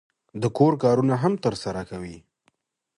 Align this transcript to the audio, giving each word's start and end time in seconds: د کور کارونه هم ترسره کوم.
د 0.41 0.43
کور 0.57 0.73
کارونه 0.83 1.15
هم 1.23 1.33
ترسره 1.43 1.81
کوم. 1.89 2.15